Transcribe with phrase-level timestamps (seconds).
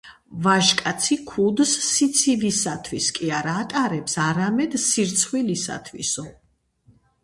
[0.45, 6.31] ვაჟკაცი ქუდს სიცივისათვის კი არ ატარებს, არამედ სირცხვილისათვისაო